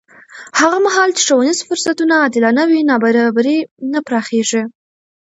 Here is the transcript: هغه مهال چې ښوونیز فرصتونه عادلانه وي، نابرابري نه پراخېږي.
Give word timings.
هغه 0.59 0.77
مهال 0.85 1.09
چې 1.17 1.21
ښوونیز 1.27 1.59
فرصتونه 1.67 2.13
عادلانه 2.23 2.63
وي، 2.69 2.79
نابرابري 2.89 3.57
نه 3.91 3.99
پراخېږي. 4.07 4.63